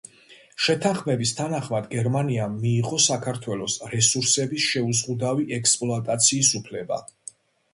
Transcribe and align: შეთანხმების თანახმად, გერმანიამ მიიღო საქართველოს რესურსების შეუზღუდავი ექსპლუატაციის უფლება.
შეთანხმების 0.67 1.33
თანახმად, 1.39 1.89
გერმანიამ 1.91 2.55
მიიღო 2.63 2.99
საქართველოს 3.07 3.75
რესურსების 3.93 4.67
შეუზღუდავი 4.71 5.47
ექსპლუატაციის 5.59 6.51
უფლება. 6.63 6.99